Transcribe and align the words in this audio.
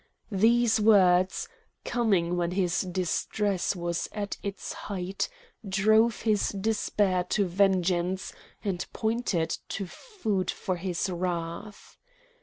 These 0.31 0.79
words, 0.79 1.47
coming 1.85 2.35
when 2.35 2.53
his 2.53 2.81
distress 2.81 3.75
was 3.75 4.09
at 4.13 4.37
its 4.41 4.73
height, 4.73 5.29
drove 5.69 6.21
his 6.23 6.49
despair 6.49 7.23
to 7.25 7.45
vengeance, 7.45 8.33
and 8.63 8.83
pointed 8.93 9.55
to 9.69 9.85
food 9.85 10.49
for 10.49 10.77
his 10.77 11.07
wrath. 11.07 11.97